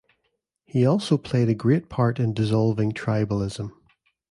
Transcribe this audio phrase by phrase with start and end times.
[0.65, 3.71] He also played a great part in dissolving tribalism.